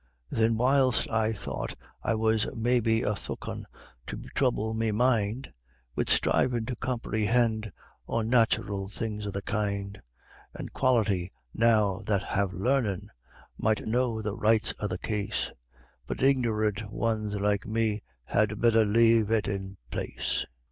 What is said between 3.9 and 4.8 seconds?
to throuble